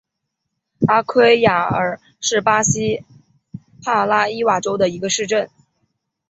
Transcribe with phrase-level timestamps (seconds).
[0.87, 3.03] 阿圭亚尔是巴西
[3.85, 5.47] 帕拉伊巴州的一个市镇。